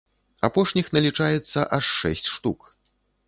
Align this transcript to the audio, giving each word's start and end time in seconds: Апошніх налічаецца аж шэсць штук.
Апошніх 0.47 0.87
налічаецца 0.95 1.67
аж 1.79 1.85
шэсць 1.99 2.31
штук. 2.39 2.59